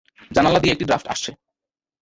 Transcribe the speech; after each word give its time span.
জানালা 0.31 0.59
দিয়ে 0.59 0.73
একটা 0.73 0.85
ড্রাফ্ট 0.85 1.07
আসছে। 1.07 1.31